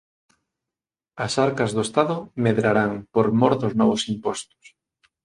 [1.25, 2.15] As arcas do Estado
[2.45, 4.63] medrarán por mor dos novos impostos